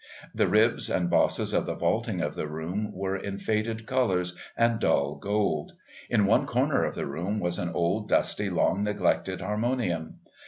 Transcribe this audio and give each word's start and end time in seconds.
The 0.33 0.47
ribs 0.47 0.89
and 0.89 1.11
bosses 1.11 1.53
of 1.53 1.67
the 1.67 1.75
vaulting 1.75 2.21
of 2.21 2.33
the 2.33 2.47
room 2.47 2.91
were 2.91 3.15
in 3.15 3.37
faded 3.37 3.85
colours 3.85 4.35
and 4.57 4.79
dull 4.79 5.13
gold. 5.13 5.73
In 6.09 6.25
one 6.25 6.47
corner 6.47 6.83
of 6.83 6.95
the 6.95 7.05
room 7.05 7.39
was 7.39 7.59
an 7.59 7.69
old, 7.69 8.09
dusty, 8.09 8.49
long 8.49 8.81
neglected 8.83 9.41
harmonium. 9.41 10.15